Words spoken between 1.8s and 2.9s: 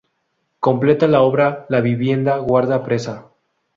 vivienda guarda